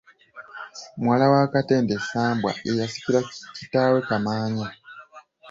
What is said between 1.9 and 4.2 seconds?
Ssambwa, ye yasikira kitaawe